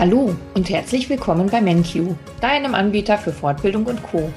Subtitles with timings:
[0.00, 4.32] Hallo und herzlich willkommen bei MenQ, deinem Anbieter für Fortbildung und Co.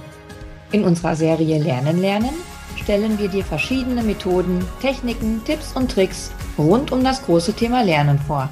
[0.73, 2.33] In unserer Serie Lernen lernen
[2.75, 8.20] stellen wir dir verschiedene Methoden, Techniken, Tipps und Tricks rund um das große Thema Lernen
[8.20, 8.49] vor.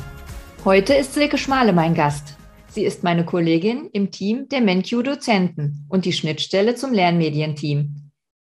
[0.63, 2.37] Heute ist Silke Schmale mein Gast.
[2.69, 8.09] Sie ist meine Kollegin im Team der MenQ-Dozenten und die Schnittstelle zum Lernmedienteam.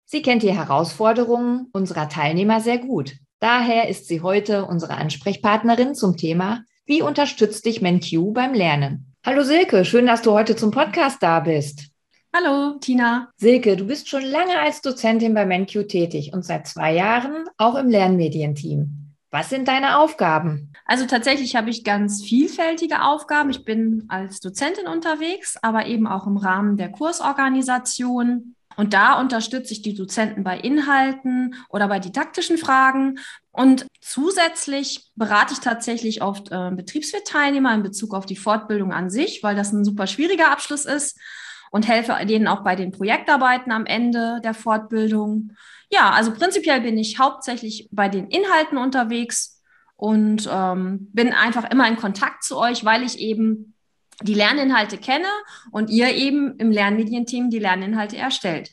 [0.05, 3.15] Sie kennt die Herausforderungen unserer Teilnehmer sehr gut.
[3.39, 9.13] Daher ist sie heute unsere Ansprechpartnerin zum Thema wie unterstützt dich MenQ beim Lernen?
[9.25, 11.89] Hallo Silke, schön, dass du heute zum Podcast da bist.
[12.35, 13.29] Hallo, Tina.
[13.37, 17.75] Silke, du bist schon lange als Dozentin bei MenQ tätig und seit zwei Jahren auch
[17.75, 19.15] im Lernmedienteam.
[19.31, 20.73] Was sind deine Aufgaben?
[20.85, 23.49] Also tatsächlich habe ich ganz vielfältige Aufgaben.
[23.49, 28.55] Ich bin als Dozentin unterwegs, aber eben auch im Rahmen der Kursorganisation.
[28.75, 33.19] Und da unterstütze ich die Dozenten bei Inhalten oder bei didaktischen Fragen.
[33.51, 39.43] Und zusätzlich berate ich tatsächlich oft äh, Betriebswirtteilnehmer in Bezug auf die Fortbildung an sich,
[39.43, 41.19] weil das ein super schwieriger Abschluss ist
[41.71, 45.53] und helfe denen auch bei den Projektarbeiten am Ende der Fortbildung.
[45.91, 49.61] Ja, also prinzipiell bin ich hauptsächlich bei den Inhalten unterwegs
[49.95, 53.73] und ähm, bin einfach immer in Kontakt zu euch, weil ich eben
[54.21, 55.27] die Lerninhalte kenne
[55.71, 58.71] und ihr eben im Lernmedienteam die Lerninhalte erstellt.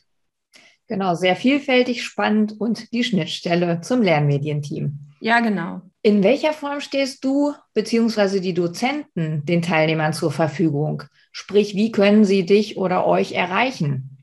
[0.87, 4.99] Genau, sehr vielfältig, spannend und die Schnittstelle zum Lernmedienteam.
[5.21, 5.81] Ja, genau.
[6.01, 8.39] In welcher Form stehst du bzw.
[8.39, 11.03] die Dozenten den Teilnehmern zur Verfügung?
[11.31, 14.17] Sprich, wie können sie dich oder euch erreichen?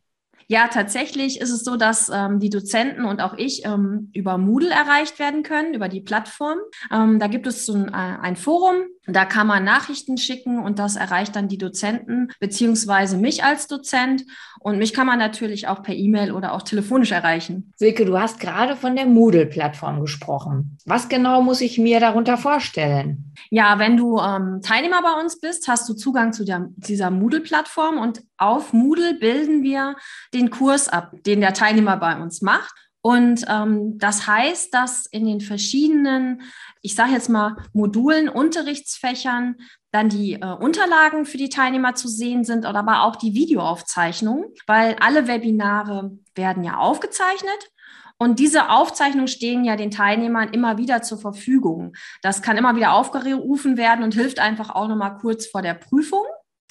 [0.49, 4.71] Ja, tatsächlich ist es so, dass ähm, die Dozenten und auch ich ähm, über Moodle
[4.71, 6.59] erreicht werden können, über die Plattform.
[6.91, 8.77] Ähm, da gibt es so ein, äh, ein Forum,
[9.15, 14.25] da kann man Nachrichten schicken und das erreicht dann die Dozenten beziehungsweise mich als Dozent.
[14.61, 17.73] Und mich kann man natürlich auch per E-Mail oder auch telefonisch erreichen.
[17.77, 20.79] Silke, du hast gerade von der Moodle-Plattform gesprochen.
[20.85, 23.33] Was genau muss ich mir darunter vorstellen?
[23.51, 27.99] Ja, wenn du ähm, Teilnehmer bei uns bist, hast du Zugang zu der, dieser Moodle-Plattform
[27.99, 29.97] und auf Moodle bilden wir
[30.35, 32.75] den Kurs ab, den der Teilnehmer bei uns macht.
[33.01, 36.43] Und ähm, das heißt, dass in den verschiedenen,
[36.83, 39.57] ich sage jetzt mal, Modulen, Unterrichtsfächern
[39.93, 44.47] dann die äh, Unterlagen für die Teilnehmer zu sehen sind oder aber auch die Videoaufzeichnungen,
[44.67, 47.71] weil alle Webinare werden ja aufgezeichnet
[48.19, 51.95] und diese Aufzeichnungen stehen ja den Teilnehmern immer wieder zur Verfügung.
[52.21, 56.25] Das kann immer wieder aufgerufen werden und hilft einfach auch nochmal kurz vor der Prüfung.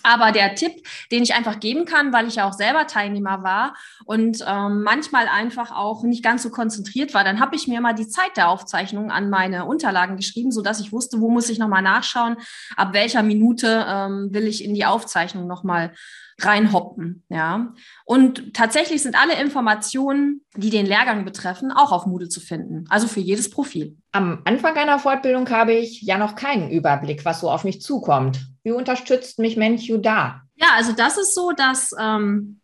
[0.07, 3.75] Aber der Tipp, den ich einfach geben kann, weil ich ja auch selber Teilnehmer war
[4.05, 7.91] und ähm, manchmal einfach auch nicht ganz so konzentriert war, dann habe ich mir mal
[7.91, 11.81] die Zeit der Aufzeichnung an meine Unterlagen geschrieben, sodass ich wusste, wo muss ich nochmal
[11.81, 12.37] nachschauen,
[12.77, 15.91] ab welcher Minute ähm, will ich in die Aufzeichnung nochmal
[16.39, 17.23] reinhoppen.
[17.29, 17.73] Ja.
[18.05, 22.85] Und tatsächlich sind alle Informationen, die den Lehrgang betreffen, auch auf Moodle zu finden.
[22.89, 23.97] Also für jedes Profil.
[24.11, 28.39] Am Anfang einer Fortbildung habe ich ja noch keinen Überblick, was so auf mich zukommt.
[28.63, 30.41] Wie unterstützt mich MenQ da?
[30.55, 32.59] Ja, also das ist so, dass ähm,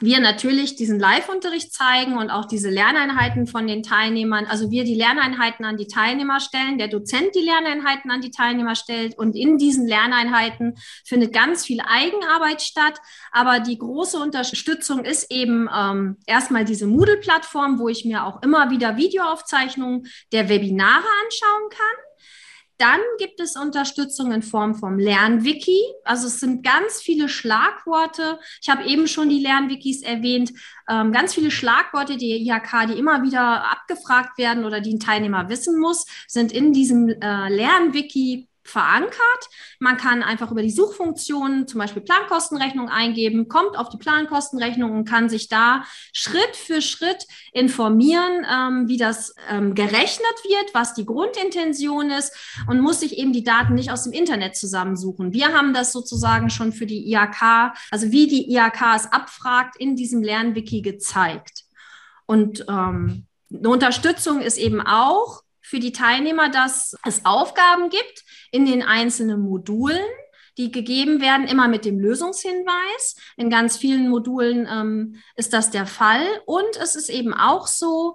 [0.00, 4.94] wir natürlich diesen Live-Unterricht zeigen und auch diese Lerneinheiten von den Teilnehmern, also wir die
[4.94, 9.56] Lerneinheiten an die Teilnehmer stellen, der Dozent die Lerneinheiten an die Teilnehmer stellt und in
[9.56, 10.74] diesen Lerneinheiten
[11.04, 13.00] findet ganz viel Eigenarbeit statt.
[13.32, 18.70] Aber die große Unterstützung ist eben ähm, erstmal diese Moodle-Plattform, wo ich mir auch immer
[18.70, 22.05] wieder Videoaufzeichnungen der Webinare anschauen kann.
[22.78, 25.80] Dann gibt es Unterstützung in Form vom Lernwiki.
[26.04, 28.38] Also es sind ganz viele Schlagworte.
[28.60, 30.52] Ich habe eben schon die Lernwikis erwähnt.
[30.88, 35.48] Ähm, ganz viele Schlagworte, die IHK, die immer wieder abgefragt werden oder die ein Teilnehmer
[35.48, 39.48] wissen muss, sind in diesem äh, Lernwiki verankert.
[39.78, 45.08] Man kann einfach über die Suchfunktion zum Beispiel Plankostenrechnung eingeben, kommt auf die Plankostenrechnung und
[45.08, 51.06] kann sich da Schritt für Schritt informieren, ähm, wie das ähm, gerechnet wird, was die
[51.06, 52.32] Grundintention ist
[52.68, 55.32] und muss sich eben die Daten nicht aus dem Internet zusammensuchen.
[55.32, 59.96] Wir haben das sozusagen schon für die IAK, also wie die IAK es abfragt, in
[59.96, 61.64] diesem Lernwiki gezeigt.
[62.26, 68.66] Und ähm, eine Unterstützung ist eben auch, für die Teilnehmer, dass es Aufgaben gibt in
[68.66, 70.04] den einzelnen Modulen,
[70.58, 73.16] die gegeben werden, immer mit dem Lösungshinweis.
[73.36, 76.24] In ganz vielen Modulen ähm, ist das der Fall.
[76.46, 78.14] Und es ist eben auch so,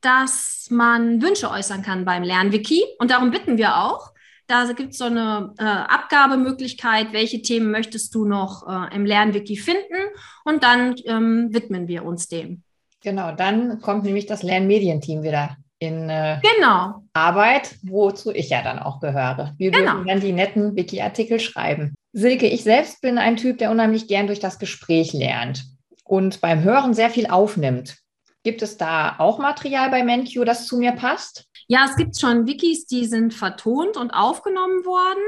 [0.00, 2.82] dass man Wünsche äußern kann beim Lernwiki.
[2.98, 4.12] Und darum bitten wir auch.
[4.48, 9.56] Da gibt es so eine äh, Abgabemöglichkeit, welche Themen möchtest du noch äh, im Lernwiki
[9.56, 10.08] finden?
[10.44, 12.64] Und dann ähm, widmen wir uns dem.
[13.02, 17.02] Genau, dann kommt nämlich das Lernmedienteam wieder in äh, genau.
[17.12, 19.54] Arbeit, wozu ich ja dann auch gehöre.
[19.58, 19.92] Wir genau.
[19.92, 21.94] dürfen dann die netten Wiki-Artikel schreiben.
[22.12, 25.64] Silke, ich selbst bin ein Typ, der unheimlich gern durch das Gespräch lernt
[26.04, 27.98] und beim Hören sehr viel aufnimmt.
[28.42, 31.46] Gibt es da auch Material bei MenQ, das zu mir passt?
[31.70, 35.22] Ja, es gibt schon Wikis, die sind vertont und aufgenommen worden.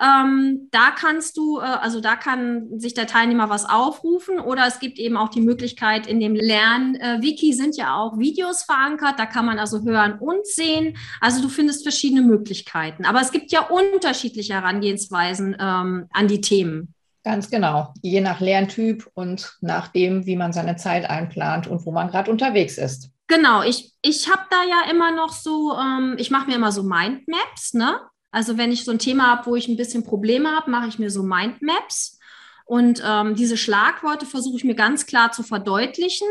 [0.00, 4.78] Ähm, da kannst du, äh, also da kann sich der Teilnehmer was aufrufen oder es
[4.78, 9.26] gibt eben auch die Möglichkeit in dem Lern-Wiki äh, sind ja auch Videos verankert, da
[9.26, 10.96] kann man also hören und sehen.
[11.20, 13.04] Also du findest verschiedene Möglichkeiten.
[13.04, 16.94] Aber es gibt ja unterschiedliche Herangehensweisen ähm, an die Themen.
[17.24, 21.90] Ganz genau, je nach Lerntyp und nach dem, wie man seine Zeit einplant und wo
[21.90, 23.10] man gerade unterwegs ist.
[23.30, 26.82] Genau, ich, ich habe da ja immer noch so, ähm, ich mache mir immer so
[26.82, 28.00] Mindmaps, ne?
[28.32, 30.98] Also wenn ich so ein Thema habe, wo ich ein bisschen Probleme habe, mache ich
[30.98, 32.18] mir so Mindmaps.
[32.64, 36.26] Und ähm, diese Schlagworte versuche ich mir ganz klar zu verdeutlichen.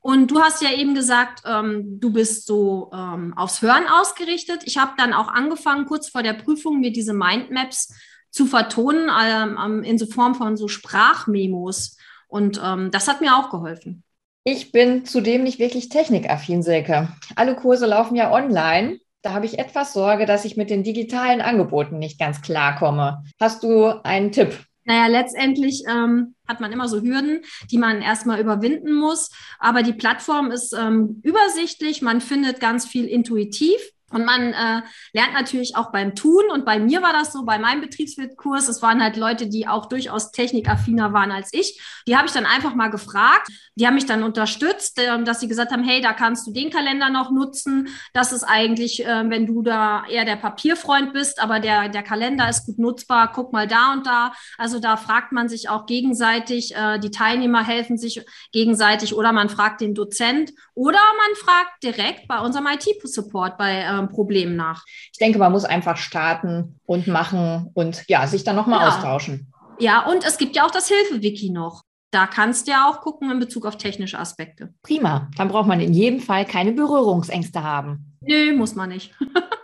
[0.00, 4.62] Und du hast ja eben gesagt, ähm, du bist so ähm, aufs Hören ausgerichtet.
[4.64, 7.94] Ich habe dann auch angefangen, kurz vor der Prüfung mir diese Mindmaps
[8.32, 11.96] zu vertonen, ähm, in so Form von so Sprachmemos.
[12.26, 14.02] Und ähm, das hat mir auch geholfen.
[14.50, 17.10] Ich bin zudem nicht wirklich technikaffin, Silke.
[17.36, 18.98] Alle Kurse laufen ja online.
[19.20, 23.22] Da habe ich etwas Sorge, dass ich mit den digitalen Angeboten nicht ganz klarkomme.
[23.38, 24.58] Hast du einen Tipp?
[24.84, 29.28] Naja, letztendlich ähm, hat man immer so Hürden, die man erstmal überwinden muss.
[29.58, 33.78] Aber die Plattform ist ähm, übersichtlich, man findet ganz viel intuitiv.
[34.10, 34.82] Und man äh,
[35.12, 36.44] lernt natürlich auch beim Tun.
[36.50, 39.86] Und bei mir war das so, bei meinem Betriebswirtkurs, es waren halt Leute, die auch
[39.86, 41.80] durchaus technikaffiner waren als ich.
[42.06, 43.48] Die habe ich dann einfach mal gefragt.
[43.74, 46.70] Die haben mich dann unterstützt, äh, dass sie gesagt haben, hey, da kannst du den
[46.70, 47.88] Kalender noch nutzen.
[48.14, 52.48] Das ist eigentlich, äh, wenn du da eher der Papierfreund bist, aber der, der Kalender
[52.48, 53.30] ist gut nutzbar.
[53.32, 54.32] Guck mal da und da.
[54.56, 56.74] Also da fragt man sich auch gegenseitig.
[56.74, 62.26] Äh, die Teilnehmer helfen sich gegenseitig oder man fragt den Dozent oder man fragt direkt
[62.26, 64.84] bei unserem IT-Support, bei äh, ähm, Problemen nach.
[65.12, 68.88] Ich denke, man muss einfach starten und machen und ja, sich dann nochmal ja.
[68.88, 69.52] austauschen.
[69.78, 71.82] Ja, und es gibt ja auch das Hilfe-Wiki noch.
[72.10, 74.72] Da kannst du ja auch gucken in Bezug auf technische Aspekte.
[74.82, 75.28] Prima.
[75.36, 78.16] Dann braucht man in jedem Fall keine Berührungsängste haben.
[78.20, 79.14] Nö, muss man nicht.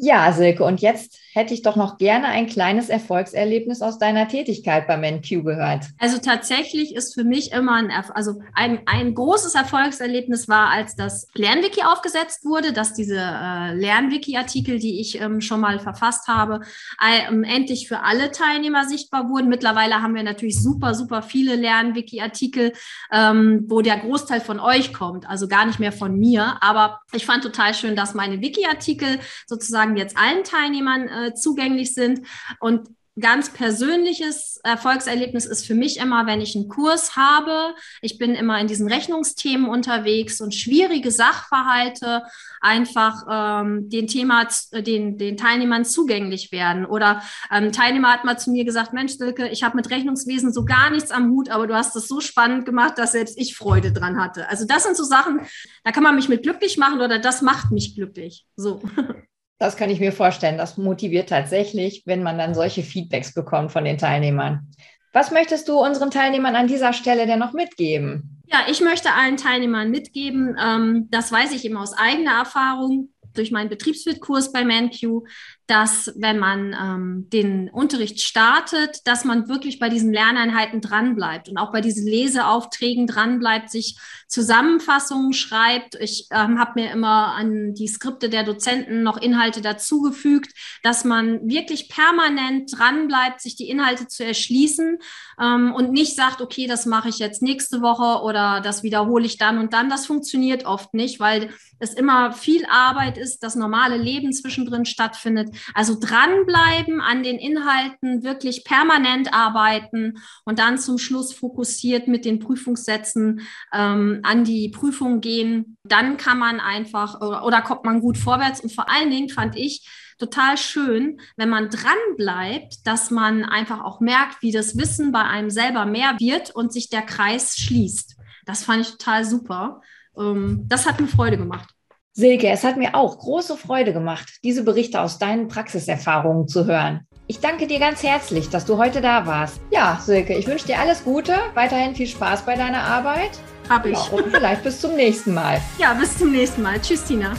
[0.00, 4.86] Ja, Silke, und jetzt hätte ich doch noch gerne ein kleines Erfolgserlebnis aus deiner Tätigkeit
[4.86, 5.86] beim MenQ gehört.
[5.98, 11.28] Also tatsächlich ist für mich immer ein, also ein, ein großes Erfolgserlebnis war, als das
[11.34, 16.60] Lernwiki aufgesetzt wurde, dass diese äh, Lernwiki-Artikel, die ich ähm, schon mal verfasst habe,
[17.04, 19.48] ähm, endlich für alle Teilnehmer sichtbar wurden.
[19.48, 22.72] Mittlerweile haben wir natürlich super, super viele Lernwiki-Artikel,
[23.12, 26.56] ähm, wo der Großteil von euch kommt, also gar nicht mehr von mir.
[26.60, 31.94] Aber ich fand total schön, dass meine Wiki-Artikel sozusagen sozusagen jetzt allen Teilnehmern äh, zugänglich
[31.94, 32.26] sind.
[32.60, 32.88] Und
[33.20, 37.74] ganz persönliches Erfolgserlebnis ist für mich immer, wenn ich einen Kurs habe.
[38.00, 42.22] Ich bin immer in diesen Rechnungsthemen unterwegs und schwierige Sachverhalte
[42.60, 46.86] einfach ähm, den Thema, den, den Teilnehmern zugänglich werden.
[46.86, 50.64] Oder ähm, Teilnehmer hat mal zu mir gesagt, Mensch, Silke, ich habe mit Rechnungswesen so
[50.64, 53.92] gar nichts am Hut, aber du hast das so spannend gemacht, dass selbst ich Freude
[53.92, 54.48] dran hatte.
[54.48, 55.40] Also das sind so Sachen,
[55.82, 58.46] da kann man mich mit glücklich machen oder das macht mich glücklich.
[58.56, 58.80] So.
[59.58, 60.56] Das kann ich mir vorstellen.
[60.56, 64.70] Das motiviert tatsächlich, wenn man dann solche Feedbacks bekommt von den Teilnehmern.
[65.12, 68.42] Was möchtest du unseren Teilnehmern an dieser Stelle denn noch mitgeben?
[68.46, 73.50] Ja, ich möchte allen Teilnehmern mitgeben, ähm, das weiß ich immer aus eigener Erfahrung durch
[73.50, 75.26] meinen Betriebswirtkurs bei ManQ,
[75.68, 81.58] dass wenn man ähm, den Unterricht startet, dass man wirklich bei diesen Lerneinheiten dranbleibt und
[81.58, 83.98] auch bei diesen Leseaufträgen dranbleibt, sich
[84.28, 85.94] Zusammenfassungen schreibt.
[85.96, 91.46] Ich ähm, habe mir immer an die Skripte der Dozenten noch Inhalte dazugefügt, dass man
[91.46, 94.98] wirklich permanent dranbleibt, sich die Inhalte zu erschließen
[95.38, 99.36] ähm, und nicht sagt, okay, das mache ich jetzt nächste Woche oder das wiederhole ich
[99.36, 99.90] dann und dann.
[99.90, 105.54] Das funktioniert oft nicht, weil es immer viel Arbeit ist, das normale Leben zwischendrin stattfindet.
[105.74, 112.38] Also dranbleiben an den Inhalten, wirklich permanent arbeiten und dann zum Schluss fokussiert mit den
[112.38, 113.42] Prüfungssätzen
[113.72, 115.76] ähm, an die Prüfung gehen.
[115.84, 118.60] Dann kann man einfach oder, oder kommt man gut vorwärts.
[118.60, 123.84] Und vor allen Dingen fand ich, total schön, wenn man dran bleibt, dass man einfach
[123.84, 128.16] auch merkt, wie das Wissen bei einem selber mehr wird und sich der Kreis schließt.
[128.44, 129.80] Das fand ich total super.
[130.18, 131.70] Ähm, das hat mir Freude gemacht.
[132.12, 137.06] Silke, es hat mir auch große Freude gemacht, diese Berichte aus deinen Praxiserfahrungen zu hören.
[137.28, 139.60] Ich danke dir ganz herzlich, dass du heute da warst.
[139.70, 143.38] Ja, Silke, ich wünsche dir alles Gute, weiterhin viel Spaß bei deiner Arbeit.
[143.68, 143.92] Hab ich.
[143.92, 145.60] Ja, und vielleicht bis zum nächsten Mal.
[145.78, 146.80] Ja, bis zum nächsten Mal.
[146.80, 147.34] Tschüss, Tina.